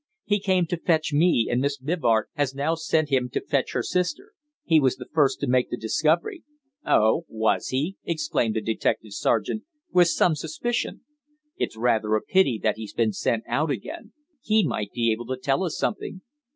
[0.25, 3.83] "He came to fetch me, and Miss Mivart has now sent him to fetch her
[3.83, 4.31] sister.
[4.63, 6.41] He was the first to make the discovery."
[6.83, 9.61] "Oh, was he?" exclaimed the detective sergeant,
[9.91, 11.01] with some suspicion.
[11.57, 14.13] "It's rather a pity that he's been sent out again.
[14.41, 16.21] He might be able to tell us something."